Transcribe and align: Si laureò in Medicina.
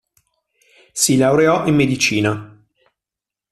Si 0.93 1.15
laureò 1.15 1.67
in 1.67 1.75
Medicina. 1.75 2.65